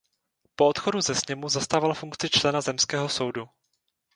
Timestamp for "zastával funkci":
1.49-2.29